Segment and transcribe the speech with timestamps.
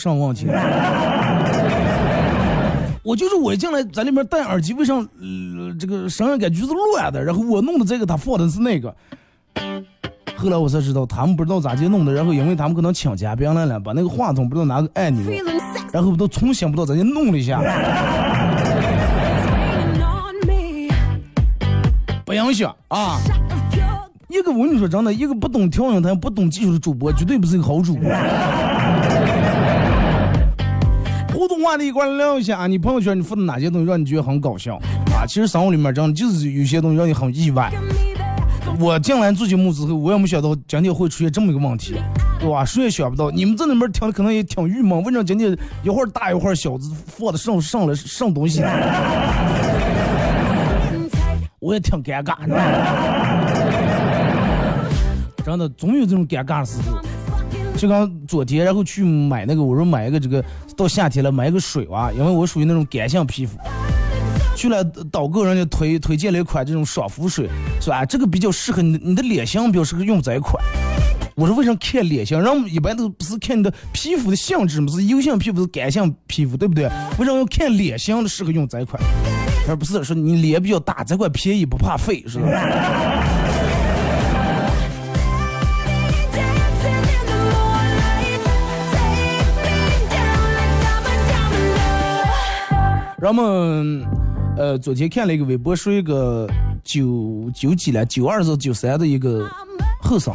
[0.00, 0.46] 知道什么问题。
[3.02, 5.06] 我就是我一进来在里面戴耳机，为啥呃
[5.78, 7.22] 这个声音感觉是乱的？
[7.22, 8.94] 然后我弄的这个，他放的是那个。
[10.36, 15.30] 后来我才知道，他们不知道咋接弄的，然后因为他们可能请嘉宾来了，把那个话筒不知道哪个按钮，
[15.92, 17.60] 然后都重新不知道咋就弄了一下。
[22.24, 23.18] 不影响啊！
[24.28, 28.08] 一个我跟你说真的，一个不懂调音台、不懂技术的主播，绝对不是一个好主播。
[31.62, 34.76] 话的一块聊一下啊，你朋友圈你发的哪些东西让你觉得很搞笑
[35.14, 35.26] 啊？
[35.26, 37.72] 其实生活里面真的就是有些东西让你很意外。
[38.78, 41.94] 我进来做节目之后，我也没想到今天会出现这么一个问题，
[42.38, 42.64] 对吧？
[42.64, 48.62] 谁也想不到，你们这里面听的可能也挺郁闷，为啥今天一会儿大一会儿小，放的上上了上东西？
[51.60, 52.56] 我也挺尴尬的，
[55.44, 56.98] 真的总有这种尴尬的时候。
[57.76, 60.42] 就刚昨天，然后去买那个，我说买一个这个，
[60.80, 63.58] 到夏天了买个水娃，因为我属于那种干性皮肤。
[64.56, 64.82] 去了
[65.12, 67.50] 导购，人家推推荐了一款这种爽肤水，
[67.82, 68.02] 是吧？
[68.06, 70.54] 这个比较适合你你的脸型，比较适合用这一款。
[71.34, 72.40] 我说为什么看脸型？
[72.40, 76.84] 人们一般都不是看你的皮肤的性质嘛，是油性皮肤是干性皮肤，对不对？
[77.18, 79.02] 为什么要看脸型的适合用这一款？
[79.68, 82.46] 而不是说你脸比较大，这款便宜不怕费，是吧？
[93.20, 94.02] 人们，
[94.56, 96.48] 呃，昨天看了一个微博，说一个
[96.82, 99.46] 九九几了，九二是九三的一个
[100.00, 100.32] 后生，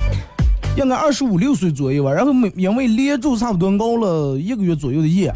[0.77, 2.11] 应该二十五六岁左右吧。
[2.11, 5.33] 然后每因为连住差不多熬了一个月左右的夜，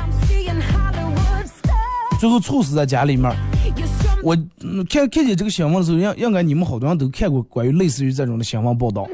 [2.20, 3.36] 最后猝死在家里面。
[4.22, 4.38] 我
[4.88, 9.08] 看看见这个新闻的时候，应应该你们好多人都看过关于类似于这种的新闻报道，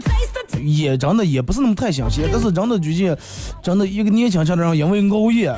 [0.62, 3.16] 也真的也不是那么太详细，但是真的最近，
[3.64, 5.56] 真的一个年轻轻的人因为熬夜。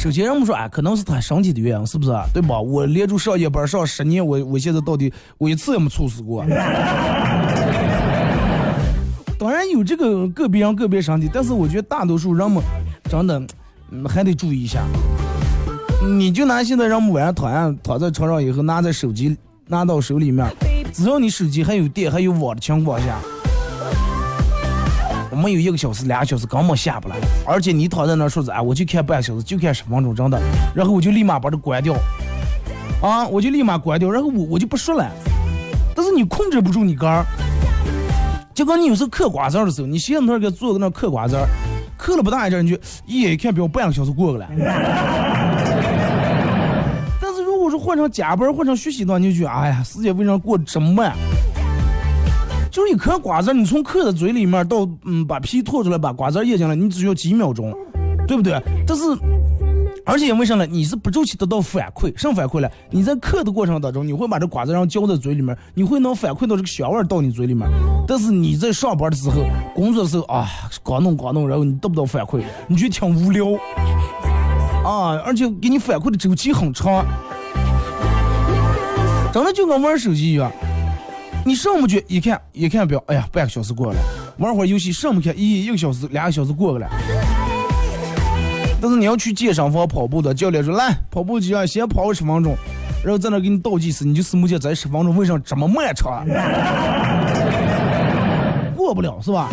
[0.00, 2.10] 首先，人们说，哎，可能是他身体的原因，是不是？
[2.32, 2.58] 对吧？
[2.58, 6.42] 我连着上夜班上十年，我我现在到底我一次也没猝死过。
[9.38, 12.62] 当然有这个个别人个别身体，但是我觉得大多数人们
[13.10, 13.42] 真的
[14.08, 14.82] 还得注意一下。
[16.02, 20.50] 你就拿现在人们晚上躺下躺在床上以后，拿在手机拿到手里面，
[20.94, 23.18] 只要你手机还有电还有网的情况下。
[25.30, 27.14] 我们有一个小时、两个小时根本下不来，
[27.46, 30.40] 而且你躺在那儿说着，哎，我就看半小时，就看十分钟，真的，
[30.74, 31.94] 然后我就立马把它关掉，
[33.00, 35.08] 啊，我就立马关掉，然后我我就不说了。
[35.94, 37.24] 但是你控制不住你肝儿，
[38.52, 41.46] 就跟你有时候嗑瓜子儿的时候，你现在那给坐在那嗑瓜子儿，
[41.96, 42.76] 嗑了不大一阵，你就
[43.06, 44.48] 一眼一看表，半个小时过去了。
[47.20, 51.14] 但是如果说换成加班、换成学习的话，你就觉得，哎呀，时间为啥过这么慢？
[52.70, 57.74] 就是一颗瓜子，你从嗑的嘴里面到嗯把皮吐出来，把瓜子咽进来，你只需要几秒钟，
[58.28, 58.62] 对不对？
[58.86, 59.02] 但是，
[60.06, 60.64] 而且因为啥呢？
[60.66, 62.70] 你是不周期得到反馈，什么反馈了？
[62.90, 67.68] 你在嗑的过程当中，你会把这瓜子让嚼在嘴里面，你会能反馈到这个香味到你嘴里面。
[68.06, 69.42] 但是你在上班的时候、
[69.74, 70.46] 工作的时候啊，
[70.84, 73.46] 刚弄刚弄，然后你得不到反馈，你觉得挺无聊
[74.84, 77.04] 啊，而且给你反馈的周期很长，
[79.32, 80.50] 真的就跟玩手机一样。
[81.44, 83.98] 你上不去，一看一看表，哎呀，半个小时过了。
[84.38, 86.90] 玩会儿游戏，上不去，一一个小时、两个小时过去了。
[88.80, 92.54] 但是你要去健身房跑步的，教练说来跑步机啊，先跑个十分钟，
[93.02, 96.26] 然后在那给你倒计时，你就是目前在十分钟，为啥这么漫长？
[98.76, 99.48] 过不了是吧？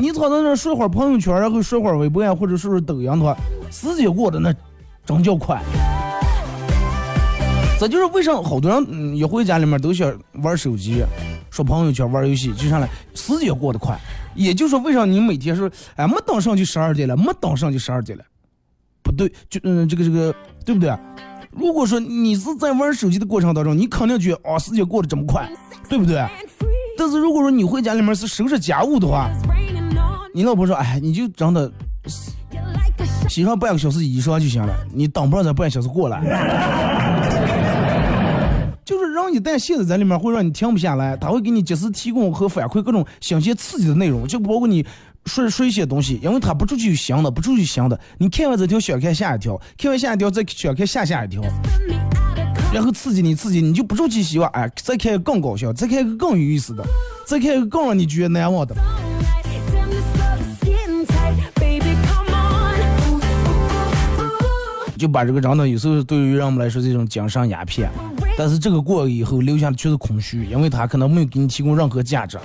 [0.00, 3.36] 你躺在那刷会儿朋友圈，然后刷会儿微博啊，或者说是抖音的话，
[3.70, 4.54] 时间过得那
[5.04, 5.60] 真叫快。
[7.82, 11.02] 这就是为啥好多人一回家里面都想玩手机、
[11.50, 13.98] 刷朋友圈、玩游戏，就上来时间过得快。
[14.36, 18.24] 也就是说，为啥你每天说，哎，没等上就十二点了，没等上就十二点了？
[19.02, 20.32] 不对，就嗯，这个这个，
[20.64, 20.96] 对不对？
[21.50, 25.50] 如果说你是在玩手机的过程当中，你肯定觉得哦，时间过得这么快，
[25.88, 26.24] 对不对？
[26.96, 29.28] 但是如果说你回家里面是收拾家务的话，
[30.32, 31.68] 你老婆说，哎，你就真的
[33.28, 36.20] 洗上半个小时衣裳就行了，你等不上这半小时过来。
[39.32, 44.84] 一旦现在在里面会让你停不下来，他会给你及时提供和反馈各种新鲜刺激的内容，就包括你
[45.24, 51.42] 说说一些东西，因为他不出去有新的，不出去新的，你看完这条想看下一条，看完下一条再想看下下一条，
[52.72, 56.84] 然后刺激你刺激，你就不住去希望哎再看更搞笑，再看一个更有意思的，
[57.26, 58.74] 再看一个更让你觉得难忘的，
[64.98, 67.90] 就把这个真的有时候对于我们来说这种精神鸦片。
[68.36, 72.38] 但是这个过了以后，留下的却是空虚，因为他可能没有给你提供任何价值。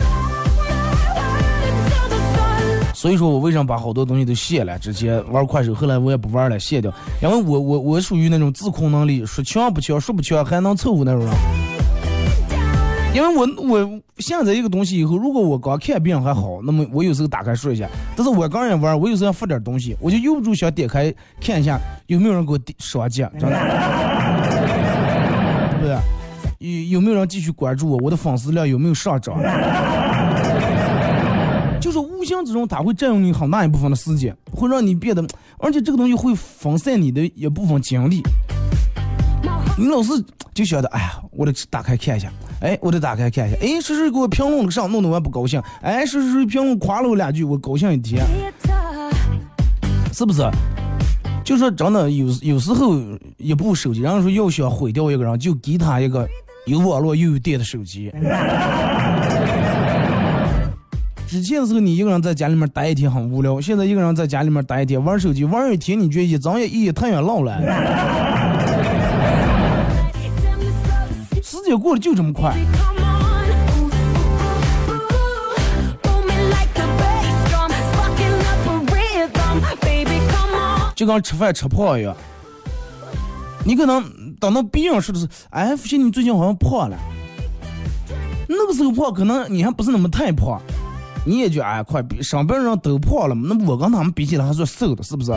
[2.93, 4.77] 所以说我为什么把好多东西都卸了？
[4.79, 6.91] 直接玩快手，后来我也不玩了，卸掉。
[7.21, 11.31] 因为我我我属于那种自控能力说强不强，说不强还能凑合那种人。
[13.13, 17.87] 因为我我下载一个东西以后，如果我刚看别人还好，那么我有时候打开说一下。
[18.15, 23.55] 但是我刚人玩，我有时候要发点东西，我就忍不住想点开看一下有没有人给我刷奖，真的，
[26.59, 27.97] 有有没有人继续关注我？
[27.97, 29.37] 我的粉丝量有没有上涨？
[31.79, 35.23] 就是无形之中，它会占用你很大一部分的时间，会让你变得，
[35.59, 38.23] 而且这个东西会分散你的一部分精力。
[39.77, 40.11] 你老是
[40.55, 42.31] 就晓得，哎呀，我得打开看一下，
[42.61, 48.25] 哎，我得打开看一下，哎，谁谁给我评论了上，弄得我不高兴，哎，谁谁谁评论夸了我两句，我高兴一天，
[50.11, 50.41] 是不是？
[51.43, 52.99] 就说真的有有时候
[53.37, 56.27] 一部手机，然后说要想毁掉一个人，就给他一个
[56.67, 58.11] 有网络又有电的手机。
[61.25, 67.57] 之前时候，你一个人在家里面待一天很无聊，现在一个人在家里面待一天玩手机玩一天，你觉得一睁眼一夜太阳老了。
[71.41, 72.53] 时间过得就这么快。
[80.95, 82.13] 就跟吃饭吃胖一样，
[83.63, 84.03] 你可能
[84.39, 86.97] 等到别人说的是，哎，父亲你最近好像胖了，
[88.47, 90.61] 那个时候胖可能你还不是那么太胖。
[91.25, 93.53] 你也觉哎，快上边人都胖了嘛？
[93.53, 95.33] 那我跟他们比起来还算瘦的，是不是？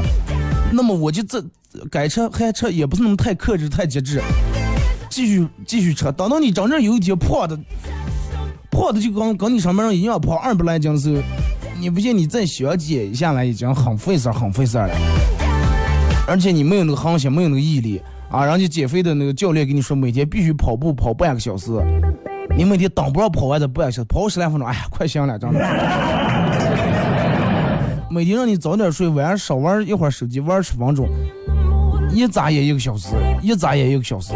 [0.71, 1.45] 那么我就这
[1.91, 4.23] 该吃还吃，也不是那么太克制、太节制，
[5.11, 6.05] 继续继续吃。
[6.13, 7.59] 等到你真正有一天胖的，
[8.71, 11.21] 胖的就跟跟你上边人一样胖，二百来斤的时候，
[11.81, 14.95] 你不信你再小减下来，已经很费事儿、很费事儿了。
[16.29, 18.47] 而且你没有那个恒心，没有那个毅力啊！
[18.47, 21.73] 人家减肥的那个教练跟你说，每天必须跑步跑半个小时。
[22.57, 25.61] 你每天挡不上跑完这半小时，跑十来分钟，哎呀，快行了，真的。
[28.11, 31.09] 每天让你早点睡，晚上少玩一会儿手机，玩十分钟，
[32.13, 33.09] 一眨眼一个小时，
[33.43, 34.33] 一眨眼一个小时。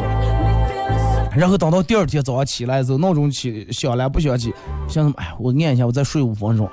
[1.36, 4.52] 然后等到第二天早上起来的时候，闹钟起响了不响起，
[4.88, 5.14] 想什么？
[5.18, 6.68] 哎，我按一下，我再睡五分钟，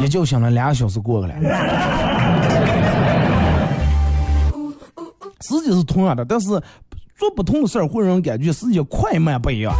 [0.00, 2.15] 一觉醒了两个小时过去了。
[5.46, 6.48] 时间是同样的，但是
[7.16, 9.72] 做不同的事儿会让人感觉时间快慢不一样。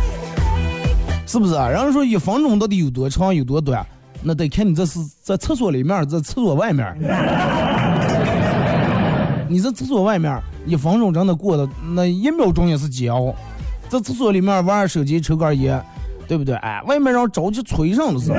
[1.27, 1.69] 是不是啊？
[1.69, 3.85] 然后说一分钟到底有多长有多短？
[4.23, 6.87] 那得看你这是在厕所里面，在厕所外面。
[9.49, 13.35] 你在厕所外面一分钟真的过的那一秒钟也是煎熬，
[13.89, 15.81] 在厕所里面玩手机抽根烟，
[16.27, 16.55] 对不对？
[16.57, 18.31] 哎，外面让着急催上了是。
[18.31, 18.35] 以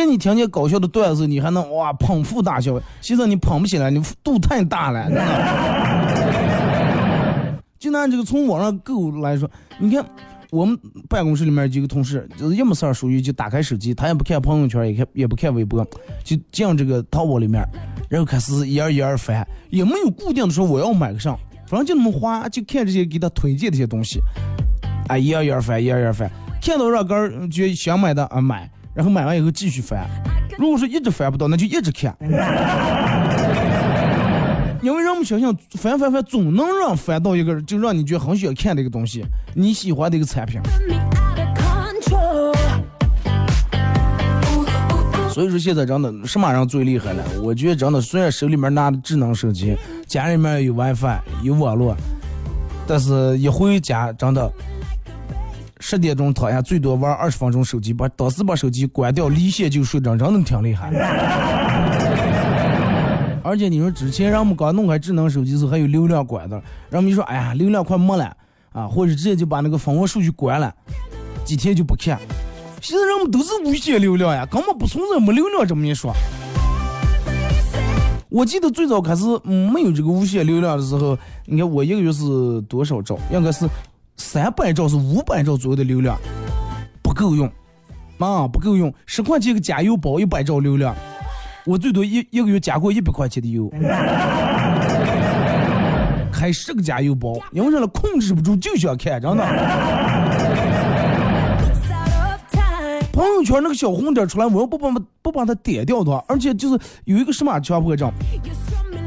[0.00, 5.10] 前你听见搞笑的段子，你还能哇捧腹大笑，现在你捧不起来，你肚太大了，
[7.78, 10.04] 就拿这个从网上购来说，你看
[10.50, 10.78] 我们
[11.08, 15.84] 办公室里面几个同事，就是一没事儿，属于就打开手机，他也不看朋友圈，也看也不看微博，
[16.24, 17.62] 就进这个淘宝里面，
[18.08, 24.20] 然后开始一页一页翻，也没有固定的说我要买个啥，反正就那么花，就看这些给他推荐这些东西，
[25.08, 26.30] 啊，一页一页翻，一页一页翻，
[26.60, 30.06] 看到让根觉得想买的啊买，然后买完以后继续翻，
[30.58, 32.16] 如果说一直翻不到，那就一直看。
[34.82, 39.22] 因为人们相信翻翻翻总能让翻到一个，就让你觉得很喜欢看的一个东西，
[39.54, 40.60] 你喜欢的一个产品。
[45.30, 47.22] 所以说现在真的什么人最厉害了？
[47.42, 51.94] 我觉得真的，虽然手里面拿的智能手机，家里面有 WiFi 有网络，
[52.86, 54.50] 但是一回家真的
[55.80, 60.90] 十点钟躺下，最多玩二十分钟手机，把当时把手机关掉离线就睡着，真的挺厉害。
[63.42, 68.36] 而且你说之前人们刚弄开智能手机时候还有流量管的，人们就说哎呀流量快没了
[68.72, 70.72] 啊，或者直接就把那个蜂窝数据关了，
[71.44, 72.18] 几天就不看。
[72.82, 76.12] 现在人们都是无限流量呀，根本不存在没流量这么一说。
[78.28, 83.18] 我记得最早开始没有这个无限流量的时候，你看我一个月是多少兆？
[83.32, 83.66] 应该是
[84.20, 86.16] 三百兆是五百兆左右的流量，
[87.02, 87.50] 不够用，
[88.18, 90.94] 啊不够用，十块钱一个加油宝一百兆流量。
[91.64, 93.68] 我最多一一个月加过一百块钱的油，
[96.30, 97.86] 开十个加油包，因为啥了？
[97.86, 99.44] 控制不住就想看，真的。
[103.10, 104.90] 朋友圈那个小红点出来，我要不把
[105.22, 108.12] 不把它点掉的话，而且就是有一个什么强迫症，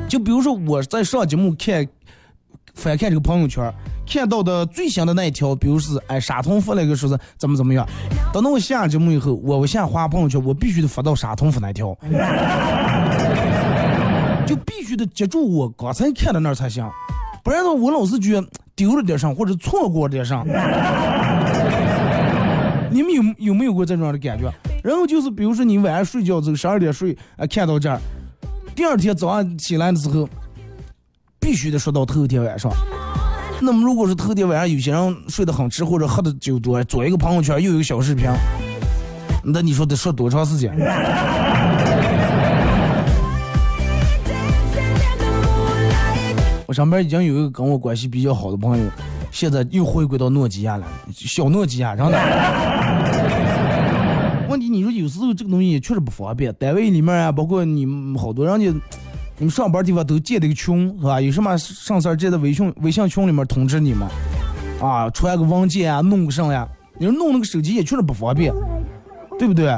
[0.09, 1.87] 就比如说我在上节目看。
[2.73, 3.73] 翻看这个朋友圈，
[4.05, 7.87] 看到的最新的那一条，比如是哎沙童发了一个说是怎么怎么样，
[8.33, 11.95] 等到我下节目以后，我我现在发朋友圈，我必须得发到沙童发那条，
[14.45, 16.89] 就必须得接住我刚才看的那才行，
[17.43, 20.43] 不然的话我老是觉得丢了点啥或者错过点啥。
[22.91, 24.51] 你们有有没有过这种的感觉？
[24.83, 27.99] 然后就是比如说你晚上睡觉走十二点睡啊，看到这儿，
[28.75, 30.27] 第二天早上起来的时候，
[31.43, 32.71] 必须得说到头天晚上。
[33.59, 38.29] 那么如果是头天晚上有些人睡得很迟或者喝的酒多，做一个朋友圈又一个小视频，
[39.43, 40.73] 那你说得说多长时间？
[46.65, 48.83] 我上边已经有一个跟我关系比较好的朋友，
[49.29, 52.17] 现在又回归到诺基亚了，小诺基亚，真的。
[54.49, 58.73] 问题你说有时候这个东西也确实不方便，单位里面啊，包括你们好多人家，
[59.37, 61.19] 你们上班地方都建这个群是吧？
[61.19, 64.07] 有什么上事儿，在微信微信群里面通知你们，
[64.79, 66.67] 啊，传个文件啊，弄个什呀？
[66.99, 68.53] 你说弄那个手机也确实不方便，
[69.39, 69.75] 对不对？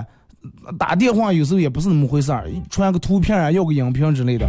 [0.77, 4.45] 打电话有时候也不是那么回事儿，传个图片啊，要个音频之类的。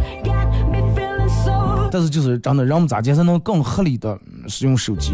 [1.89, 5.13] 但是就是真的，让我们咋才能更合理的使用手机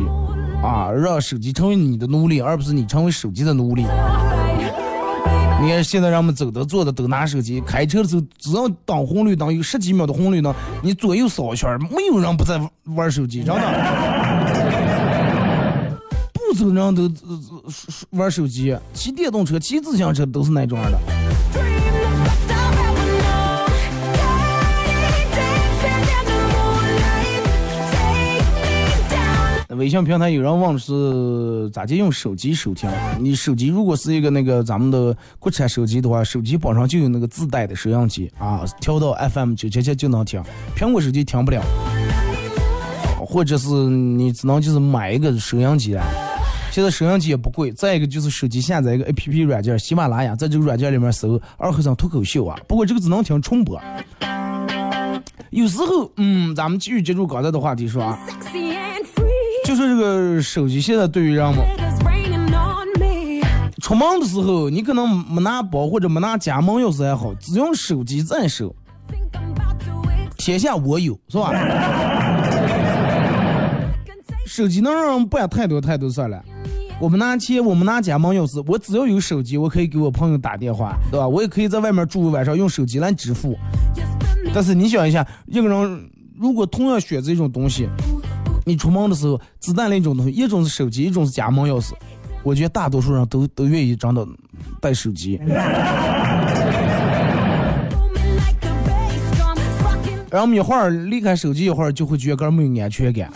[0.64, 0.92] 啊？
[0.92, 3.86] 让手机成为你的奴隶，而不是你成为手机的奴隶。
[5.64, 13.62] 你看现在人们走的、坐的都拿手机，开车的时候只要等红绿灯有十几秒的红绿灯，你左右扫一圈，没有人不在玩手机，真的。
[16.34, 17.10] 不走人都
[18.10, 21.00] 玩手机，骑电动车、骑自行车都是那种的。
[29.76, 32.90] 微信平台有人问是咋就用手机收听？
[33.20, 40.44] 你手机如果是一个那个咱们的国产手机的话，手机本上就有那个自带的收音机啊，调到 FM 九七七就能听。
[40.76, 41.62] 苹果手机听不了，
[43.26, 45.98] 或者是你只能就是买一个收音机。
[46.72, 52.60] 现在收音机也不贵，再一个就是手机下载一个 APP 软件，喜马拉雅，在这个软件里面搜二和尚脱口秀啊。
[52.68, 53.80] 不过这个只能听重播。
[55.52, 58.20] 有时候，嗯，咱们继续接触刚才的话题说啊。
[59.76, 61.66] 就是这个手机现在对于人们，
[63.82, 68.76] 出门的时候你可能没拿包或者没拿家门钥匙还好，只用手机在手，
[70.38, 71.52] 天下我有是吧？
[74.46, 76.40] 手机能让人办太多太多事了。
[77.00, 81.28] 我们拿钱，我们拿家门钥匙，我只要有手机，我可以给我朋友打电话，对吧？
[81.28, 83.58] 我也可以在外面住晚上用手机来支付。
[84.54, 87.90] 但是你想一下，一个人如果同样选择一种东西。
[88.66, 91.92] 你出门的时候只带两种东西，一种是手机，一种是家门钥匙。
[92.44, 94.28] 我觉得大多数人都都愿意真的
[94.82, 95.40] 带手机。
[100.30, 103.32] 然后一会儿离开手机一会儿，就会觉得没有安全感。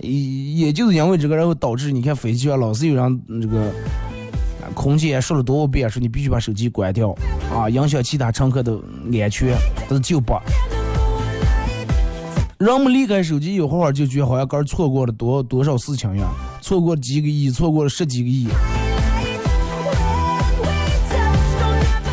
[0.00, 3.72] 也也就是因为这个，然后导致你看飞机上老是有人这个
[4.74, 7.16] 空姐说了多少遍，说你必须把手机关掉
[7.52, 8.78] 啊，影响其他乘客的
[9.12, 9.56] 安全，
[9.88, 10.34] 但是就不。
[12.58, 16.32] 人们离开手机一会儿，就觉得好像刚错过了多多少事情一样，
[16.62, 18.48] 错过几个亿，错过了十几个亿。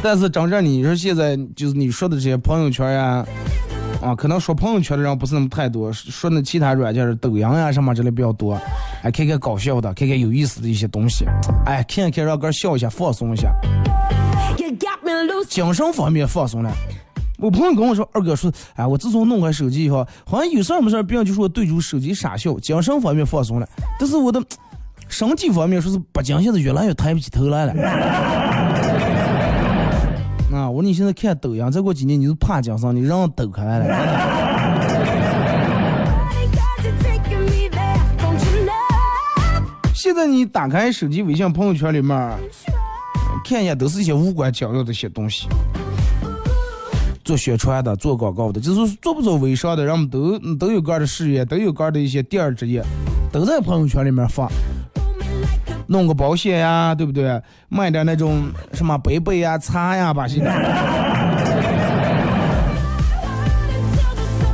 [0.04, 3.26] 但是真正你说现在就是你说的这些朋友圈呀，
[4.02, 8.60] 啊，可能说朋友圈的人不是那么太多，说那其他软件，抖音呀什么之类比较多。
[9.02, 11.24] 哎，看看搞笑的，看看有意思的一些东西，
[11.66, 13.50] 哎，看看让哥笑一下，放松一下，
[15.48, 16.70] 精神方面放松了。
[17.44, 23.68] 我朋友跟我说，二哥说，哎，我自从弄开手机以后，好像有事儿没事儿，别人就说对住手机傻笑，精神方面放松了。
[24.00, 24.42] 但是我的
[25.10, 27.74] 身体方面说是不精，现在越来越抬不起头来了。
[30.56, 33.88] 啊，我说你现在看抖音，再过几年你就怕精神，你人抖开来了。
[39.94, 42.18] 现在你打开手机微信朋友圈里面，
[43.44, 45.50] 看一下都是一些无关紧要的一些东西。
[47.24, 52.84] 做宣传的，做广告的，就是做不做微商的，人们都都有个的事业，都有个的一些第二职业，
[53.32, 54.50] 都在朋友圈里面发，
[55.88, 57.42] 弄个保险呀，对不对？
[57.70, 60.42] 卖点那种什么杯杯呀、茶呀，把些。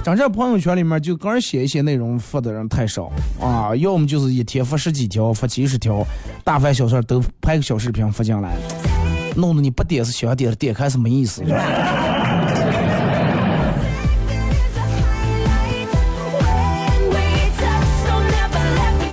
[0.01, 6.03] 真正朋友圈里面就个人写一些内容发的人太少啊，要么就是一天发十几条、发几十条，
[6.43, 8.55] 大凡小事都拍个小视频发进来，
[9.35, 11.43] 弄得你不点是想点，点开是没意思。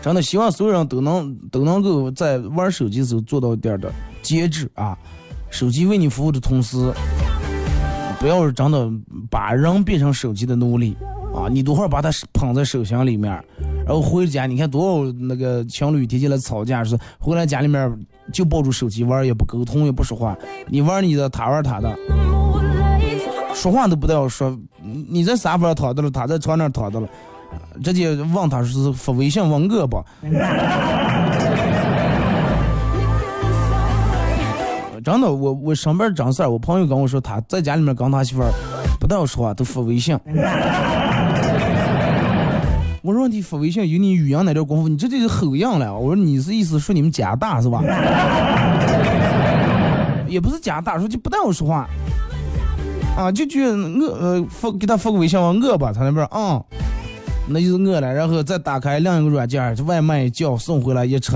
[0.07, 3.91] 真的希望所有人都能都能够在玩手机时候做到一点的
[4.23, 4.97] 节制啊！
[5.51, 6.93] 手机为你服务的同时，
[8.21, 8.89] 不要真的
[9.29, 10.97] 把人变成手机的奴隶
[11.35, 11.49] 啊！
[11.51, 13.33] 你多会把它捧在手心里面，
[13.85, 21.93] 然后回家你看多少那个情侣提起来吵架是回来家里面就抱住手机玩，也不沟通也不说话，你玩你的，他玩他的，
[23.57, 24.57] 说话都不带说，
[25.09, 27.09] 你在沙发上躺着了，他在床上躺着了。
[27.83, 30.03] 直接问他是发微信问我吧？
[35.05, 38.51] 真的，我我上班正事儿，我朋友跟我说他在家里面跟他媳妇儿
[38.99, 40.19] 不带我说话，都发微信。
[43.03, 45.97] 我说你发微信有你语音那点功夫，你这就是吼样了。
[45.97, 47.81] 我说你是意思说你们家大是吧？
[50.27, 51.87] 也不是家大，说就不带我说话。
[53.17, 56.61] 啊，就就我呃发给他发个微信问，我饿吧，他那边啊，
[57.49, 61.33] 那就是饿了，然后再打开另一个软件，外卖叫送回来一吃。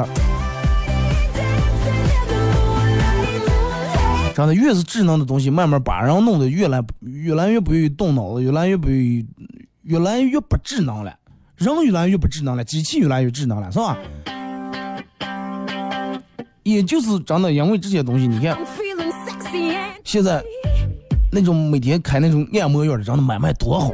[4.35, 9.27] 真的，越是智能的东西，慢慢把人弄得越来越来越不愿意动脑子，越来越不愿意，
[9.83, 11.15] 越来越不智能了。
[11.57, 13.99] 人越来越不智能了，机器越来越智能了，是吧？
[16.63, 18.57] 也就是真的，因为这些东西，你看，
[20.05, 20.43] 现在
[21.31, 23.93] 那种每天开那种按摩院的，真的买卖多好。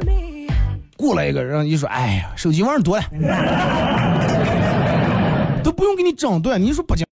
[0.97, 3.03] 过来一个人你说，哎呀，手机玩多了，
[5.63, 7.05] 都不用给你整断，你说不讲。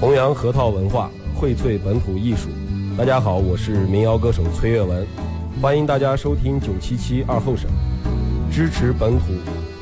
[0.00, 1.08] 弘扬核桃文化，
[1.40, 2.48] 荟萃本土艺术。
[2.98, 5.06] 大家好，我是民谣歌手崔月文，
[5.62, 7.70] 欢迎大家收听九七七二后生，
[8.50, 9.26] 支持本土，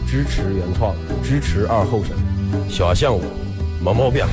[0.07, 2.15] 支持原创，支持二后生，
[2.69, 3.23] 小象我，
[3.83, 4.27] 没毛病。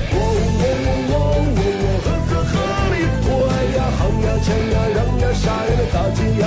[5.50, 6.46] 啥样的杂技呀？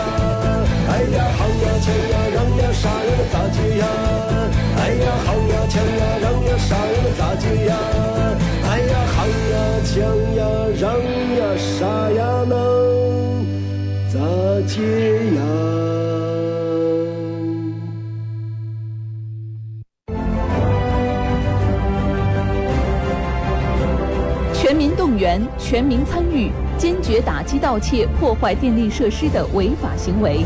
[0.88, 3.84] 哎呀，好呀，抢呀，让呀，啥样的杂技呀？
[4.78, 7.74] 哎呀，好呀，抢呀，让呀，啥样的杂技呀？
[8.70, 9.98] 哎呀，好呀，抢
[10.36, 10.40] 呀，
[10.80, 10.86] 让
[11.36, 11.74] 呀，啥
[12.12, 12.54] 呀能
[14.08, 14.14] 杂
[14.68, 14.78] 技
[15.34, 15.42] 呀？
[24.54, 26.52] 全民动员，全民参与。
[26.82, 30.44] 坚决打击盗窃、破坏电力设施的违法行为。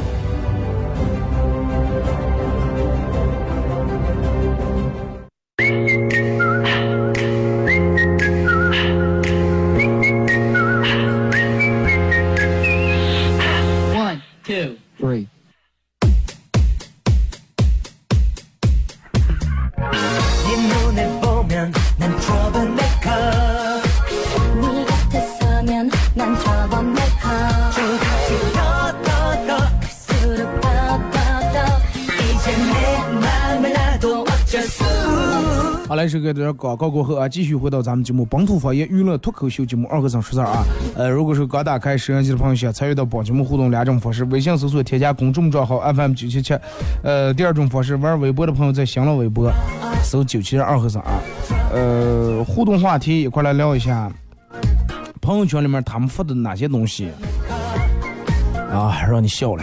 [35.88, 40.64] 好来，这个点广告过后啊，继续回到咱们节目《本土方言娱乐脱口秀》节目二和尚说事儿啊。
[40.96, 46.56] 呃，如果是刚打开摄像机的朋友，想参与到本节目互动两种方式：微信搜索添加公众账号 FM 九七七；
[47.04, 49.48] 呃，第二种方式，玩微博的朋友在新浪微博
[50.02, 51.20] 搜九七二和尚啊。
[51.72, 54.10] 呃，互动话题一块来聊一下，
[55.20, 57.10] 朋友圈里面他们发的哪些东西
[58.72, 59.62] 啊，让你笑了。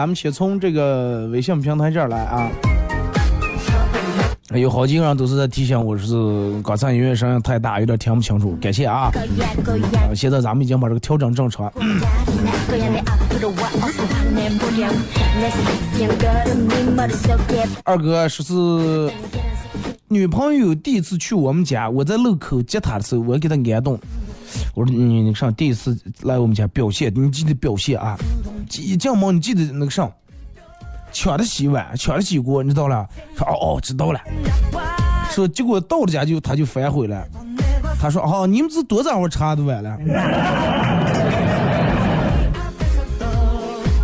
[0.00, 2.50] 咱们先从这个微信平台这儿来啊，
[4.54, 6.14] 有好几个人都是在提醒我，是
[6.62, 9.10] 刚才音乐声音太大，有点听不清楚，感谢啊。
[10.16, 11.70] 现在咱们已经把这个调整正常。
[17.84, 19.12] 二哥说是
[20.08, 23.98] 女朋友第一次去我们家，我在路口接她的时候，我给她安顿。
[24.74, 28.16] 我说你你上第一次来我们家表现，你记得表现啊！
[28.78, 30.12] 一进门你记得那个上，
[31.12, 33.06] 抢着洗碗，抢着洗锅，你知道了？
[33.36, 34.20] 说哦哦，知道了。
[35.30, 37.24] 说结果到了家就他就反悔了，
[38.00, 39.98] 他说哦，你们是多早会茶的碗了？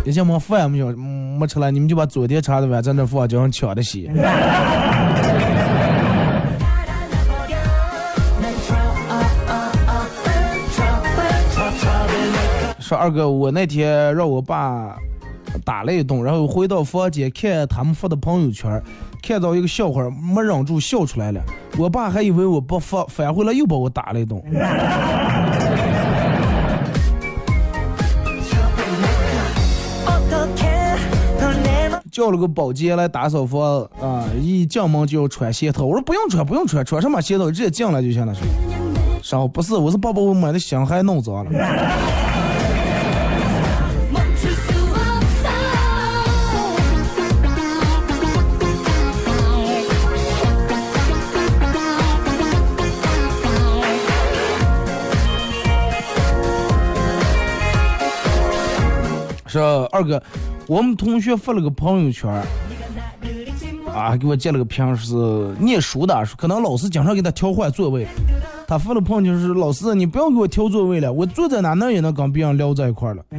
[0.05, 0.81] 一进门饭没
[1.37, 4.09] 没吃了，你们就把昨天茶的碗在那放，叫人抢着洗。
[12.87, 14.95] 说二哥，我那天让我爸
[15.65, 18.81] 打了一顿，然后回到房间看他们发的朋友圈，
[19.21, 21.41] 看到一个笑话，没忍住笑出来了。
[21.77, 24.41] 我爸还以为我不发，返回来又把我打了一顿。
[32.09, 35.83] 叫了个保洁来打扫房啊，一进门就要穿鞋套。
[35.83, 38.33] 我说不用穿，不用穿，穿什么鞋套直接进来就行了。
[39.21, 41.51] 说，不是，我是爸把我买的香还弄脏了。
[59.57, 60.21] 说二哥，
[60.67, 62.31] 我们同学发了个朋友圈，
[63.91, 65.15] 啊，给我截了个屏，是
[65.59, 68.05] 念书的，可能老师经常给他调换座位。
[68.67, 73.23] 他发了朋友圈是老师，你不要给我调座位了，我坐在哪那也能跟别人聊在一块了。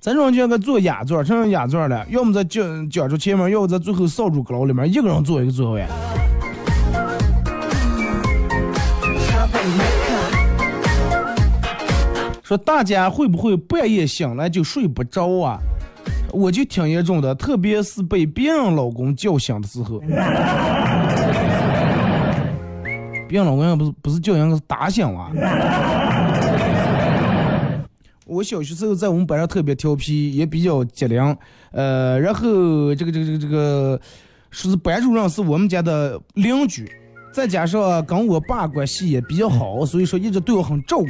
[0.00, 5.84] 咱这种就应该坐雅座，成雅座了，要么在讲讲出前面，要么在最后扫帚阁楼里面，一个人坐一个座位。
[12.50, 15.56] 说大家会不会半夜醒来就睡不着啊？
[16.32, 20.00] 我就挺严重的，特别是被别人老公叫醒的时候。
[23.28, 25.30] 别人老公不是不是叫醒，是打醒了。
[28.26, 31.36] 我小学时候在我们班上特别调皮，也比较机灵。
[31.70, 34.00] 呃，然后这个这个这个这个，
[34.50, 36.90] 说是班主任是我们家的邻居，
[37.32, 41.06] 再加上跟我爸关系也比较好，所以说一直对我很照顾。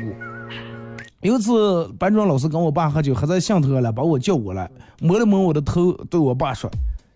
[1.23, 4.71] 有一次，班主任老师跟我爸喝酒，喝在兴头了，把我叫过来，
[5.03, 6.71] 摸了摸我的头，对我爸说：“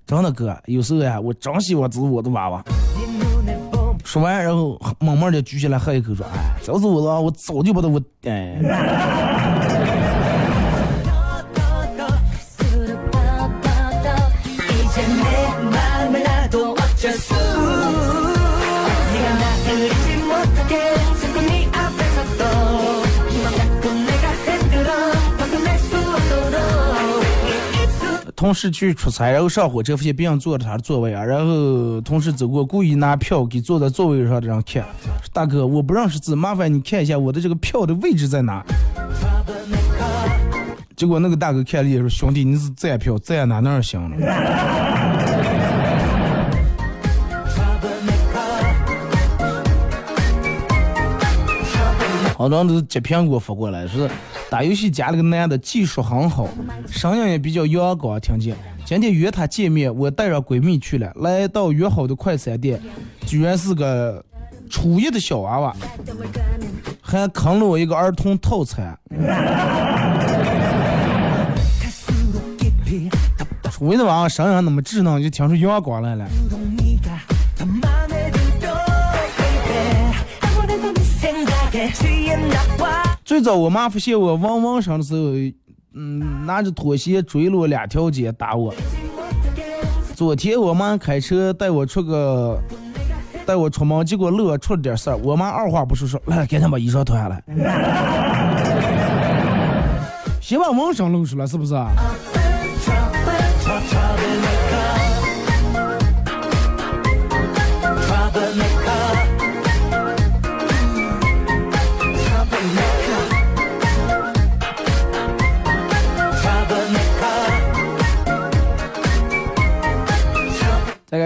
[0.07, 2.63] 真的哥，有时候呀，我真喜欢这是我的娃娃。”
[4.05, 8.61] 说完，然后慢慢的举起来喝一口，说：“哎，这是我的娃，我早就把他我哎。”
[28.45, 34.85] 同事去出差，然后上火车发现别人坐着他的座位啊，然后同事走过，故意拿票给坐在座位上的人看，
[35.33, 38.63] 大哥，我不认识字，麻烦你看一下我的这个票的位置在哪。
[40.95, 44.17] 结果那个大哥看了一眼说：“兄弟，你是站票，站哪哪行了？”
[52.37, 54.07] 好多人都是截屏给我发过来，说
[54.55, 56.47] 打游戏加了个男的，技术很好，
[56.87, 58.55] 声音也比较阳光，听见。
[58.85, 62.81] 今天约他见面，我带上闺蜜去了，来到约好的快餐店，
[63.27, 64.25] 居然是个
[64.71, 65.75] 初一的小娃娃，
[67.03, 68.97] 还坑了我一个儿童套餐。
[73.73, 76.25] 初一的娃娃声音那么稚嫩，就听出阳光来了。
[83.25, 85.33] 最早我妈发现我汪汪声的时候，
[85.95, 88.75] 嗯，拿着拖鞋追了我两条街打我。
[90.15, 92.61] 昨天我妈开车带我出个，
[93.47, 97.43] 带我出门，结果路上出了点事儿，我妈二话不说说，来赶紧把衣裳脱下来，
[100.43, 101.75] 先把汪声露出来，是不是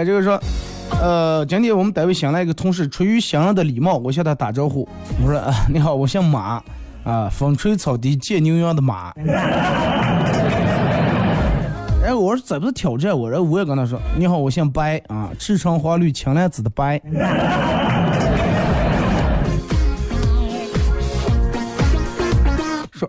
[0.05, 0.39] 就是说，
[1.01, 4.87] 呃，今天我们单位新来一个同事，出于新人的礼貌，我向他打招呼，
[5.23, 6.61] 我说：“啊，你好，我姓马，
[7.03, 9.13] 啊，风吹草低见牛羊的马。”
[12.01, 16.99] 然后我说：“这不是挑战我？”然后我也跟他说：“你好，我姓白，啊，赤橙黄绿青蓝紫的白。”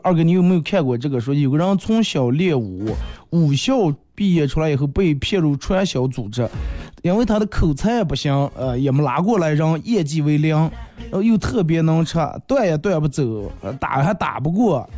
[0.03, 1.21] 二哥，你有没有看过这个？
[1.21, 2.95] 说有个人从小练武，
[3.31, 6.49] 武校毕业出来以后被骗入传销组织，
[7.03, 14.89] 因为他的口才不行，呃，也没拉过来人，业绩为零，然后又特别能吃，断也断不走，打还打不过。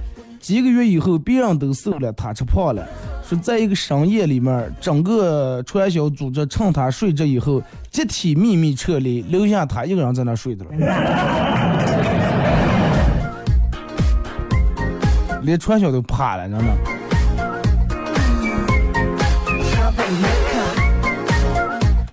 [0.41, 2.85] 几个月以后，别人都瘦了，他吃胖了。
[3.25, 7.63] 说在一个深夜里面，整个传销组织趁他睡着以后，
[7.93, 12.32] 集体秘密撤离，留下他一个人在那睡着了。
[15.43, 16.77] 连传销都怕了，真的。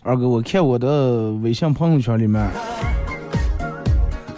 [0.02, 2.50] 二哥，我看我的微信朋友圈里面，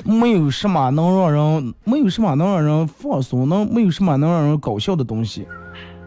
[0.03, 5.47] 没有什么能让人，没有什么能让人放松，能没有什么能让人搞笑的东西，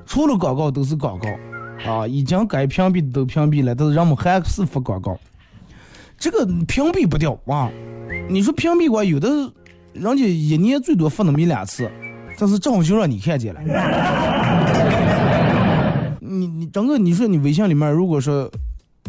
[0.04, 5.18] 除了广告都是广告，啊，已经该屏蔽的都屏蔽了，但是人们还是发广告，
[6.18, 7.70] 这个屏蔽不掉啊！
[8.28, 9.28] 你说屏蔽过，有的
[9.94, 11.90] 人家一年最多发那么一两次。
[12.38, 13.60] 但是正好就让你看见了。
[16.20, 18.50] 你你整个你说你微信里面如果说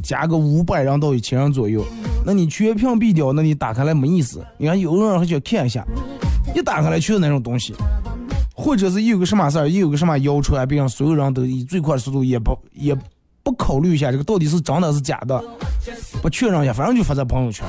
[0.04, 1.84] 加个五百人到一千人左右，
[2.26, 4.46] 那你全屏蔽掉，那你打开来没意思。
[4.58, 5.84] 你看有的人还想看一下，
[6.54, 7.74] 一打开来全是那种东西，
[8.54, 12.96] 或者是有个什么事儿，有个什么谣传，别让所有人都以最快速度也不也
[13.42, 15.44] 不考虑一下这个到底是真的是假的，
[16.22, 17.66] 不确认一下，反正就发在朋友圈。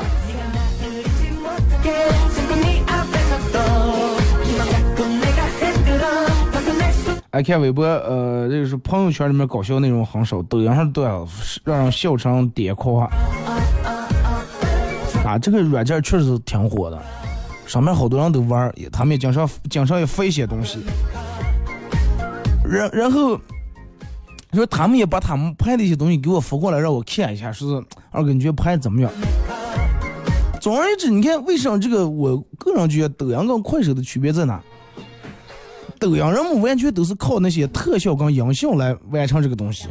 [7.37, 11.05] 来看微博，呃，这个是朋友圈里面搞笑内容很少，抖音上多
[11.65, 13.11] 让人笑成点哭啊！
[15.43, 16.99] 这个软件确实挺火的，
[17.67, 20.79] 上面好多人都玩，他们也经常经常也发一些东西。
[22.65, 23.37] 然然后
[24.51, 29.13] 你说他们也把他们拍的一些东西给我发过来，让我看一下，说是二哥你觉得拍的怎么样？
[30.59, 34.59] 总而言之，你看为什么这个我个人觉得抖音跟快手的区别在哪？
[35.99, 39.87] 抖音人们完全都是靠那些特效跟音效来完成这个东西，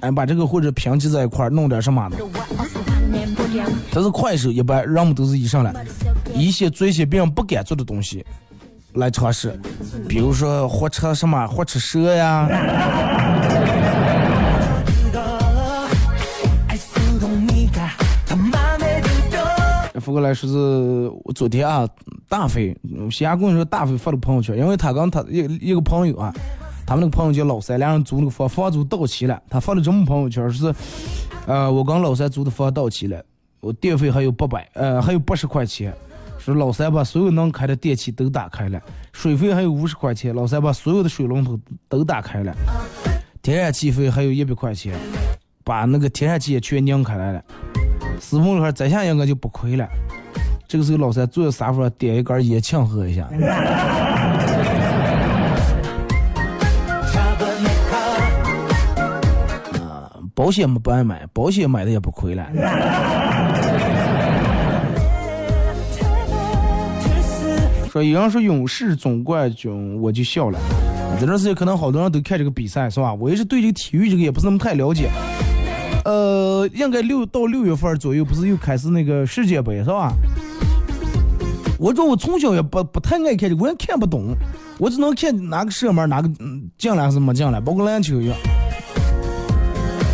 [0.00, 2.16] 哎，把这个或者拼接在一块儿弄点什么的。
[3.92, 5.74] 但是快手一般人们都是以上来
[6.34, 8.24] 一些做一些别人不敢做的东西
[8.94, 9.58] 来尝试，
[10.08, 12.48] 比如说火车什么火车蛇呀。
[20.12, 21.88] 过来说是昨天啊，
[22.28, 22.76] 大飞，
[23.10, 25.38] 西安跟你说大飞发的朋友圈，因为他跟他一
[25.70, 26.32] 一个朋友啊，
[26.86, 30.72] 他们那个朋友叫老三，两人租那个房房租到期了，他发的这么朋友圈是，
[31.46, 33.20] 呃，我跟老三租的房到期了，
[33.60, 35.92] 我电费还有八百，呃，还有八十块钱，
[36.38, 38.80] 说老三把所有能开的电器都打开了，
[39.12, 42.54] 水费还有五十块钱，老三把所有的水龙头都打开了，
[43.42, 44.94] 天然气费还有一百块钱，
[45.64, 47.44] 把那个天然气也全拧开来了。
[48.20, 49.88] 私房里这下应该就不亏了。
[50.68, 53.24] 这个时候，老三坐在沙发上点一根烟，庆贺一下。
[59.80, 62.46] 啊，保险没不爱买，保险买的也不亏了。
[67.90, 70.58] 说有人说勇士总冠军，我就笑了。
[71.20, 73.12] 这段时间可能好多人都看这个比赛，是吧？
[73.12, 75.10] 我也是对这个体育这个也不是那么太了解。
[76.04, 80.12] 呃，应该六到六月份左右，不是又开始那个世界杯是吧？
[81.78, 84.36] 我说我从小也不不太爱看这个，我也看不懂，
[84.78, 86.30] 我只能看哪个射门哪个
[86.78, 88.36] 进了还是没进了，包括篮球一样。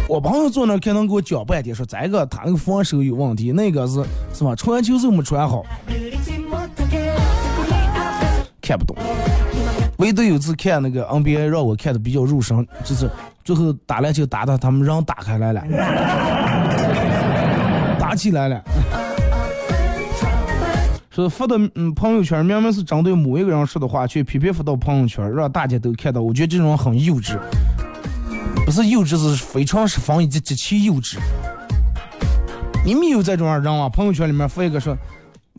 [0.08, 4.54] 我朋友坐那看能给我讲半天，说这个他那个防守有问题，那个是是吧？
[4.56, 5.62] 传球是没传好，
[8.62, 8.96] 看不懂。
[9.98, 13.10] 唯独有次看那个 NBA 让我看的比较入神，就是
[13.48, 15.62] 最后打篮球打的他们人打开来了，
[17.98, 18.62] 打起来了。
[21.08, 27.38] 说发的嗯朋友圈明明是针对某一个人说的话，却偏偏发到朋友圈让大家都看到，我觉得这种很幼稚，
[28.66, 31.16] 不是幼稚是非常是防以及极其幼稚。
[32.84, 33.88] 你没有这种人吗？
[33.88, 34.94] 朋友圈里面发一个说。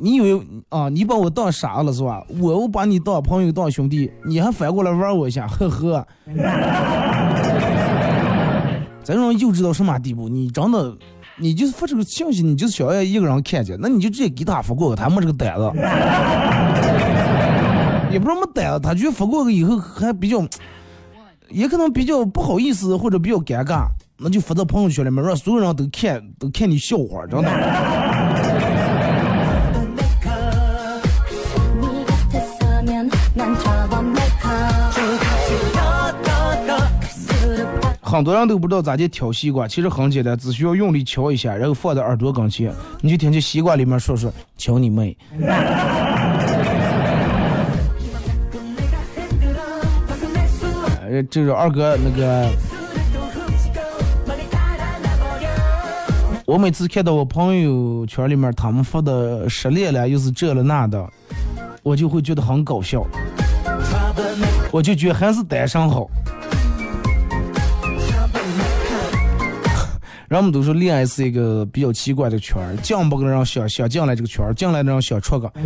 [0.02, 2.24] 你以为啊，你把我当傻了是吧？
[2.40, 6.08] 我把你当朋友当兄弟，你还反过来玩我一下，呵呵。
[9.16, 10.30] 这种幼稚到什么地步？
[10.30, 10.96] 你真的，
[11.38, 15.72] 你就是发这个信息，你就是想要一个人看见，那你就直接给他发过去，他没这个胆子。
[18.12, 20.46] 也不是没胆子，他就发过去以后还比较，
[21.50, 27.50] 也可能比较不好意思或者比较尴尬，那就发到朋友圈里面，让所有人都看，都看你笑话，真的。
[38.10, 45.16] 很多人都不知道咋去挑西瓜，其实很简单，只需要用力敲一下，然后放在耳朵跟前，你就听见西瓜里面说说“敲你妹”。
[51.30, 52.50] 这是二哥那个，
[56.48, 61.08] 我每次看到我朋友圈里面他们发的失恋了，又是这了那的，
[61.84, 63.06] 我就会觉得很搞笑，
[64.72, 66.10] 我就觉得还是单身好。
[70.30, 75.52] 人们都说恋爱是一个比较奇怪的圈儿，进不个人想想进来这个圈儿，进来的人想出个。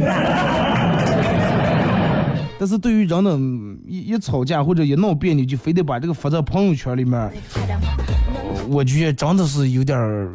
[2.58, 3.38] 但是对于人的
[3.86, 7.30] 一一吵架或者一闹别扭，就非得把这个发在朋友圈里面，
[8.70, 10.34] 我觉得真的是有点儿，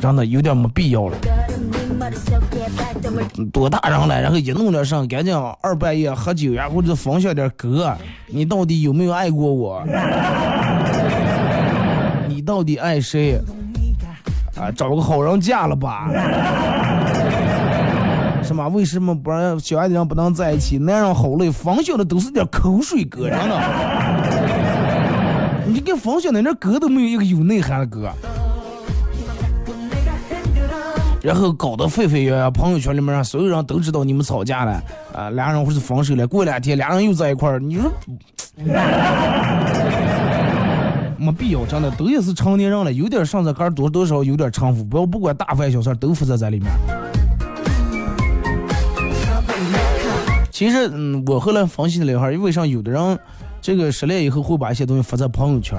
[0.00, 1.18] 真的有点没必要了。
[3.52, 7.94] 多大人了，然后一弄点上，赶紧二半夜喝酒呀，或者分享点歌，
[8.28, 9.84] 你到底有没有爱过我？
[12.46, 13.38] 到底爱谁？
[14.54, 16.08] 啊，找个好人嫁了吧？
[18.42, 18.68] 是吗？
[18.68, 20.78] 为什么不让小爱的人不能在一起？
[20.78, 23.60] 男人好累，分享的都是点口水歌，真的。
[25.66, 28.08] 你给分享的那歌都没有一个有内涵的歌。
[31.20, 34.80] 然后搞得沸沸扬扬，朋友圈里面让所有人都知道你们吵架了，
[35.12, 36.24] 啊，俩人或是分手了。
[36.24, 37.90] 过两天俩人又在一块儿，你说？
[41.18, 46.70] 没必要，真的都也是成年人了，有点上这杆多多少有点城府，不要不管大饭小事都负责在里面。
[50.50, 53.18] 其实，嗯，我后来分析了一下，为啥有的人
[53.60, 55.78] 这个失恋以后会把一些东西发在朋友圈？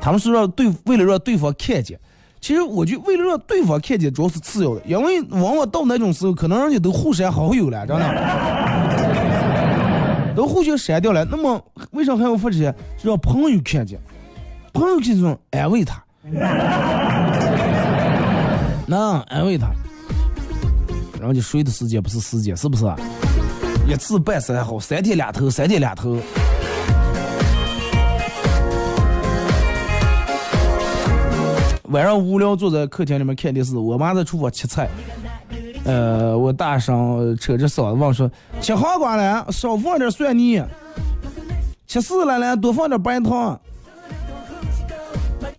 [0.00, 1.98] 他们说让对，为了让对方看见。
[2.40, 8.58] 其实，我就为了让对方看见，主要是次要的，因为往往到那种时候，可能人家都互删好友了，真的。
[10.36, 11.24] 都互相删掉了。
[11.24, 12.72] 那么为啥还要发这些？
[13.02, 13.98] 让朋友看见，
[14.72, 16.02] 朋友这种安慰他，
[18.86, 19.70] 能安慰他。
[21.20, 22.84] 人家睡的时间不是时间，是不是？
[23.86, 26.16] 一次办三好，三天两头，三天两头。
[31.84, 34.88] 晚上无聊坐在客厅里面看电视，我妈在厨房切菜。
[35.84, 40.60] 呃，我大声扯着嗓子问说：“切黄瓜了，少放点蒜泥；
[41.86, 43.58] 切丝了了，多放点白糖。”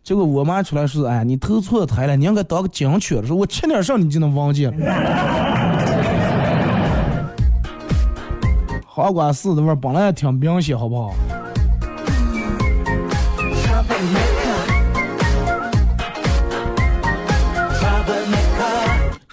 [0.09, 4.73] 结果我妈出来说：“哎，你投错胎了，你应该当个警犬了。”说我切点上你就能忘记了。
[8.87, 11.13] 黄瓜丝的味儿本来也挺明显，好不好？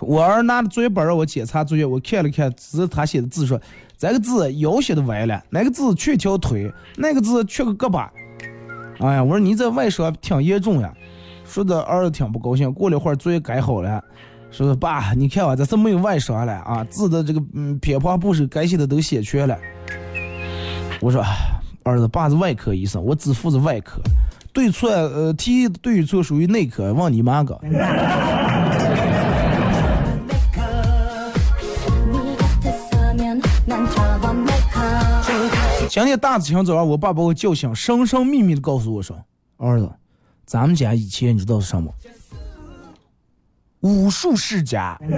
[0.02, 3.58] 我儿拿着作业本让我检查作业，我看了看，只是他写的字说，
[3.96, 8.06] 这个字腰写的歪了，那个字缺条腿，那个字缺个胳膊。
[8.98, 10.92] 哎呀，我说你这外伤挺严重呀。
[11.44, 12.72] 说的儿子挺不高兴。
[12.72, 14.02] 过了一会儿作业改好了，
[14.50, 19.56] 说爸，你看我这是没有外伤了啊，字的这个嗯偏旁部首该写的都写全了。
[21.00, 21.24] 我说
[21.84, 24.00] 儿子，爸是外科医生，我只负责外科，
[24.52, 27.56] 对错呃题对错属于内科，问你妈个。
[35.96, 39.16] 今天大清早上，我爸把我叫醒，神神秘秘的告诉我说
[39.56, 39.90] ：“儿子，
[40.44, 41.90] 咱们家以前你知道是什么？
[43.80, 44.94] 武术世家，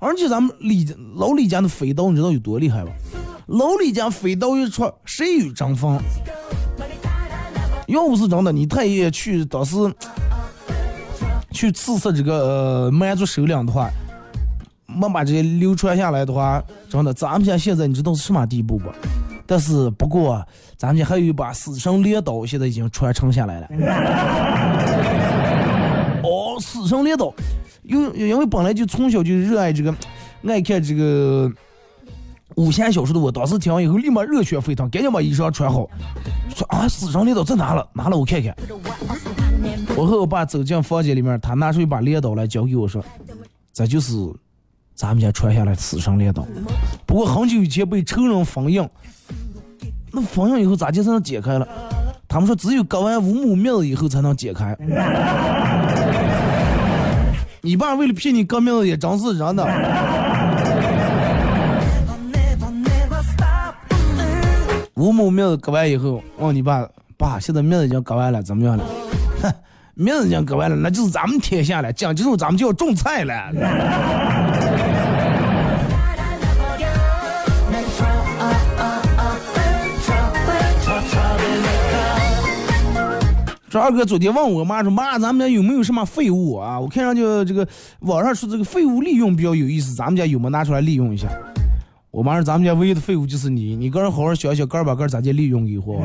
[0.00, 2.90] 而且咱们李老李家的飞刀，你知道有多厉害吧？
[3.48, 6.00] 老李家飞刀一出，谁与争锋？
[7.86, 9.76] 要不是真的，你太爷去当时
[11.50, 13.90] 去刺杀这个满族首领的话。”
[14.96, 18.90] 没把这些流传下来的话，真的，咱们家现在你知道是什么地步不？
[19.46, 20.44] 但是不过，
[20.76, 23.68] 咱们家还有一把死神猎刀，现在已经传承下来了。
[26.24, 27.32] 哦，死神猎刀，
[27.84, 29.94] 因为因为本来就从小就热爱这个，
[30.48, 31.48] 爱看这个
[32.56, 35.88] 武侠小说的我，当时听完以后立马热血沸腾，赶紧把衣裳穿好，
[36.54, 37.88] 说啊，死神猎刀在哪了？
[37.92, 38.52] 拿了我看看。
[39.96, 43.04] 我和我爸走进房间里面，他拿出一把猎刀来交给我说，
[43.72, 44.12] 这就是。
[44.96, 46.42] 咱们家传下来死神猎刀，
[47.04, 48.88] 不过很久以前被仇人封印，
[50.10, 51.68] 那封印以后咋就才能解开了？
[52.26, 54.74] 他们说只有割完五亩面子以后才能解开。
[57.60, 59.64] 你爸为了骗你割面子也真是人的。
[64.94, 68.84] 五亩面子割完以后，问你爸，爸现在面子已经割完了，怎么样了？
[69.42, 69.52] 哼，
[69.92, 73.52] 面子已经割完了，那就是咱们天下了，讲究咱们就要种菜了。
[83.80, 86.78] 二哥昨天问我妈说妈，咱们家有没有什么废物啊？
[86.78, 87.66] 我看上去这个
[88.00, 91.28] 网上说这个废物利用比较有意思，咱们家有没拿出来利用一下？
[92.10, 96.00] 我妈说咱们家唯一的废物就是你，你个人好好想想，个儿把个儿咋地利用以后。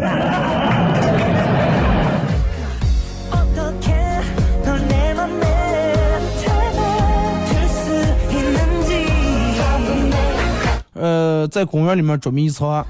[10.94, 12.86] 呃，在公园里面捉迷藏。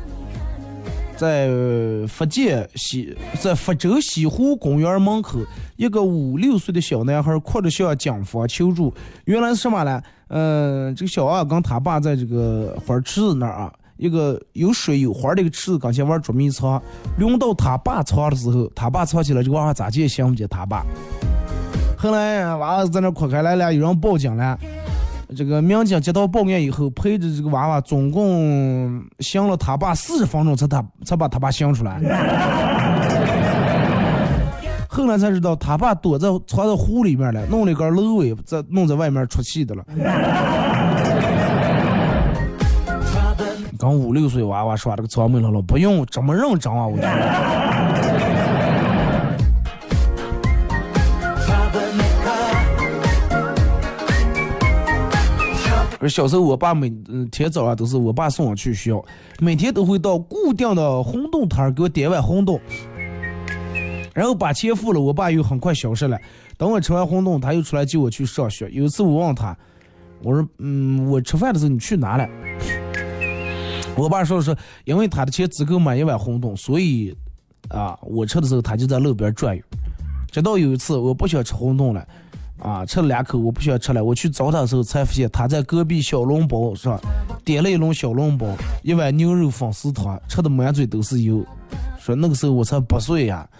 [1.22, 1.48] 在
[2.08, 5.38] 福建西，在福州西湖公园门口，
[5.76, 8.92] 一个五六岁的小男孩哭着向警方求助。
[9.26, 10.02] 原来是什么呢？
[10.30, 16.82] 嗯，这个小娃跟他爸在这个花池子那儿啊，一个有水有花的一个池子刚才玩捉迷藏。
[17.20, 20.84] 轮到他爸藏的时候，他爸藏起来，这个娃娃咋也想不起他爸。
[22.00, 24.58] 后来娃娃在那哭开来了，有人报警了。
[25.36, 32.00] 这个民警接到报案以后，陪着这个娃娃总共想了他爸四十分钟，才他才把他爸想出来。
[34.90, 39.82] 后来才知道，他爸躲在藏在湖里面了，弄了一根芦苇在弄在外面出气的了。
[43.80, 48.01] 刚五六岁娃娃耍这个草莓了了，不用这么认真啊，我觉得。
[56.02, 56.90] 而小时候，我爸每
[57.32, 59.06] 天早上都是我爸送我去学校，
[59.40, 62.60] 每天都会到固定的红豆摊给我点碗红豆，
[64.12, 66.18] 然后把钱付了，我爸又很快消失了。
[66.58, 68.68] 等我吃完红豆，他又出来接我去上学。
[68.72, 69.56] 有一次我问他，
[70.24, 72.28] 我说：“嗯，我吃饭的时候你去哪了？”
[73.96, 77.16] 我爸说的是，因为他的钱只够买一碗红豆，所以
[77.70, 79.62] 啊，我吃的时候他就在路边转悠。
[80.32, 82.08] 直到有一次我不想吃红豆了。
[82.62, 84.04] 啊，吃了两口，我不想吃了。
[84.04, 87.00] 我去找他的时候，才发现他在隔壁小笼包上
[87.44, 88.48] 点了一笼小笼包，
[88.84, 91.44] 一碗牛肉粉丝汤，吃的满嘴都是油。
[92.00, 93.48] 说那个时候我才八岁呀。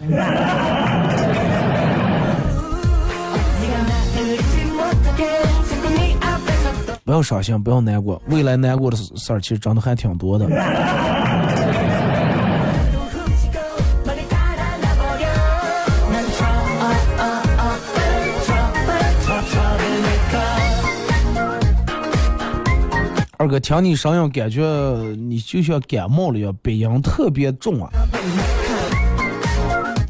[7.04, 10.46] 不要伤心，不要难过，未来难过的事儿其实真的还挺多的。
[23.42, 24.62] 二哥，听你声音，感觉
[25.18, 27.90] 你就像感冒了一样，鼻音特别重啊。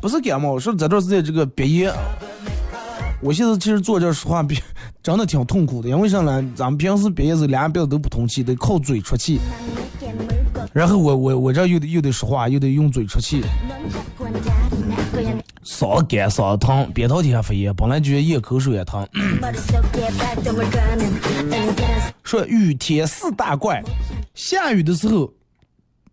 [0.03, 1.91] 不是感冒，是这段时间这个鼻炎。
[3.23, 4.61] 我现在其实坐这说话比
[5.03, 6.45] 真的挺痛苦的，因为啥呢？
[6.55, 9.41] 咱们平时鼻炎是两鼻子都不通气，得靠嘴出气。
[10.75, 13.41] 然后我我我这又得又得说话，又得用嘴出气，
[15.73, 19.09] 嗓子干嗓子疼，扁桃体还发炎，本来就咽口水也疼。
[22.23, 23.83] 说雨天四大怪，
[24.35, 25.33] 下雨的时候，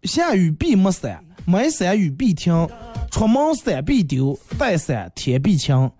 [0.03, 2.67] 下雨必没伞，没伞雨必停，
[3.11, 5.91] 出门伞必丢，带伞天必晴。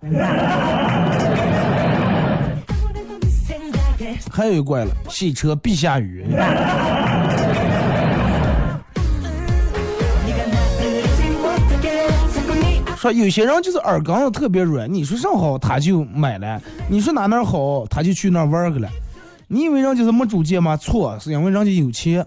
[4.32, 6.24] 还有一怪了，洗车必下雨。
[13.00, 18.86] 说有些人就是耳根子特别软，你说上好他就买了，你说哪哪好他就去那玩去了。
[19.48, 20.76] 你以为人家是没主见吗？
[20.76, 22.22] 错，是因为人家有钱。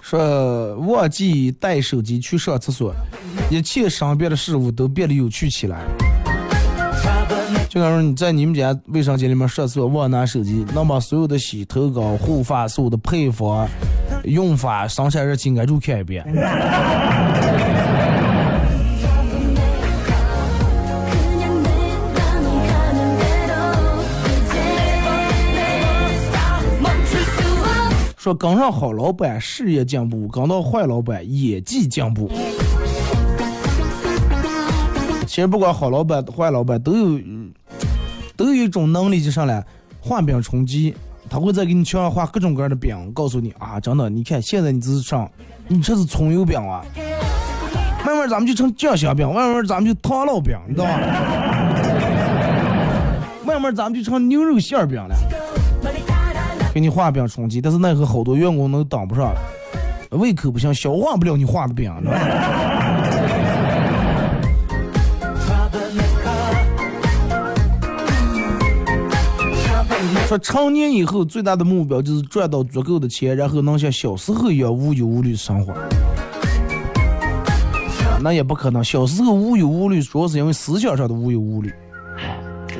[0.00, 2.94] 说忘记带手机去上厕所，
[3.50, 5.80] 一切身边的事物都变得有趣起来。
[7.74, 13.68] 就比如说你在你们家卫生间里面上厕所忘拿手机，能把所有的洗头膏、护发素的配方、
[14.22, 16.24] 用法、生产日期挨住看一遍。
[28.16, 32.30] 说跟上好老板事业进步，跟到坏老板演技进步。
[35.26, 37.18] 其实不管好老板坏老板都有
[38.36, 39.64] 都有一种能力，就上来
[40.00, 40.94] 画饼充饥，
[41.30, 45.30] 他会在给你墙上画各种各样的饼，告诉你啊，真的，你看现在你这是上，
[45.68, 46.84] 你这是葱油饼啊，
[48.04, 51.00] 慢慢咱们就成酱香饼，慢慢咱们就糖烙饼，你知道吧？
[53.46, 55.14] 慢慢咱们就成牛肉馅饼了。
[56.72, 59.40] 给你画饼充饥，但是奈何好多员工都当不上了，
[60.10, 62.18] 胃口不行，消化不了你画的饼，知道吗？
[70.38, 75.72] 成年以后最大的目标就是赚到足够的钱，然后能像小时候一样无忧无虑生活。
[78.20, 81.72] 那也不可能，小时候无忧无虑，主要是因为思想上的无忧无虑。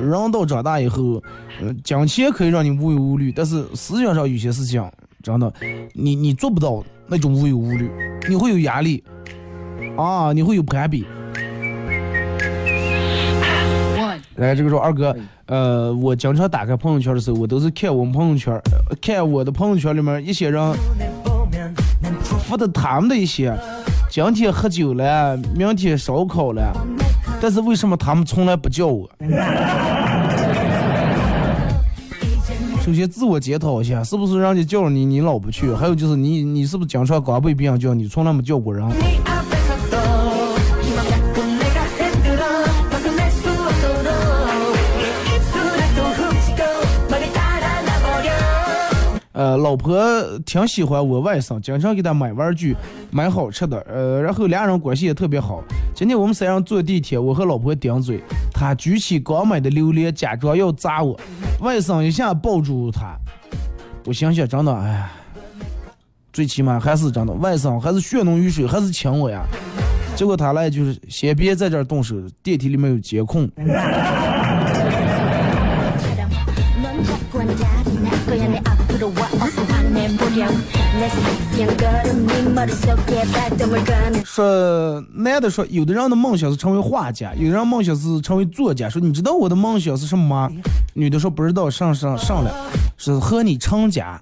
[0.00, 1.22] 人到长大以后，
[1.60, 4.82] 呃，金钱可以让你无忧无虑，但是思想上有些事情，
[5.22, 5.52] 真的，
[5.92, 7.90] 你你做不到那种无忧无虑，
[8.28, 9.04] 你会有压力，
[9.96, 11.04] 啊，你会有攀比。
[14.36, 15.14] 来，这个时候二哥，
[15.46, 18.60] 呃，我经常打开朋友圈的时候，我都是看我们朋友圈，
[19.00, 20.74] 看我的朋友圈里面一些人
[22.48, 23.56] 发的他们的一些，
[24.10, 26.72] 今天喝酒了，明天烧烤了。
[27.40, 29.08] 但是为什么他们从来不叫我？
[32.84, 35.72] 首先自我检讨一下，是不是人家叫你，你老不去？
[35.72, 38.84] 还有就是你，你是不是经常光被别人叫，你从来没叫过人？
[49.34, 50.00] 呃，老婆
[50.46, 52.76] 挺喜欢我外甥，经常给他买玩具，
[53.10, 53.80] 买好吃的。
[53.80, 55.60] 呃，然后俩人关系也特别好。
[55.92, 58.22] 今天我们三人坐地铁，我和老婆顶嘴，
[58.52, 61.18] 他举起刚买的榴莲，假装要砸我，
[61.60, 63.16] 外甥一下抱住他。
[64.06, 65.10] 我想想，真的，哎呀，
[66.32, 69.42] 最起码还是真的，外甥还是血浓于水，还是亲我呀。
[70.14, 73.50] 结果他来就是先别在这动手，电梯里面有监控。
[84.24, 88.88] 说男的说，有的人的梦想是成为画家，有的人梦想是成为作家。
[88.88, 90.50] 说你知道我的梦想是什么吗？
[90.94, 92.50] 女的说不知道，上上上来
[92.96, 94.20] 是和你成家。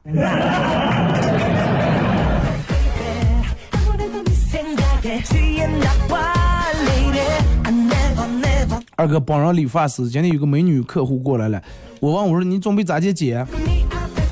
[8.97, 11.63] 二哥帮人理发师，今天有个美女客户过来了，
[12.01, 13.47] 我问我说你准备咋接剪？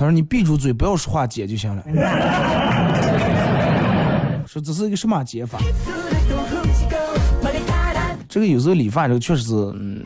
[0.00, 1.82] 他说你闭住嘴，不要说话，姐就行了。
[4.48, 5.58] 说这是一个什么解法？
[8.26, 10.02] 这个有时候理发这个确实是，嗯，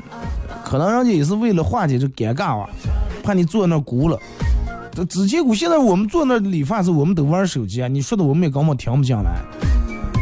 [0.64, 2.68] 可能人家也是为了化解这尴尬啊，
[3.22, 4.18] 怕你坐那鼓了。
[4.90, 9.36] 这直接鼓现在我们坐那理发时，我们都玩手机啊，你说的我们也根本听不进来。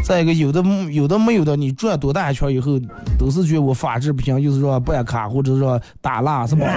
[0.05, 2.79] 再一个，有的有的没有的，你转多大一圈以后，
[3.17, 6.67] 都是觉得我发质不行，就是说办卡或者说打蜡是吧？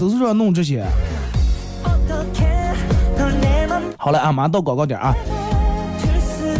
[0.00, 0.82] 都是要弄这些。
[3.98, 5.14] 好了啊马上到广告点啊。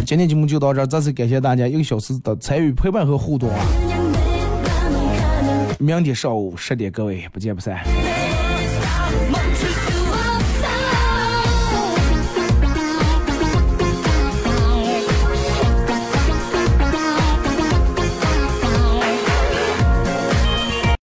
[0.05, 3.59] 今天节目就到这再次感谢大家一个小时的参与陪伴和互动啊。
[5.79, 8.20] 明天上午十点各位不见不散。